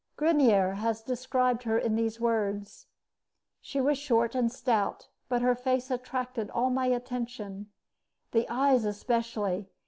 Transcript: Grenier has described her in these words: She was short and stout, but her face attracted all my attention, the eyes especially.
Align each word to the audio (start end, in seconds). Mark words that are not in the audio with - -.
Grenier 0.15 0.71
has 0.73 1.03
described 1.03 1.61
her 1.61 1.77
in 1.77 1.95
these 1.95 2.19
words: 2.19 2.87
She 3.61 3.79
was 3.79 3.99
short 3.99 4.33
and 4.33 4.51
stout, 4.51 5.09
but 5.29 5.43
her 5.43 5.53
face 5.53 5.91
attracted 5.91 6.49
all 6.49 6.71
my 6.71 6.87
attention, 6.87 7.69
the 8.31 8.49
eyes 8.51 8.83
especially. 8.83 9.69